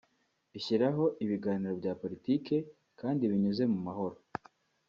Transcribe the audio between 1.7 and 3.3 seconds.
bya politike kandi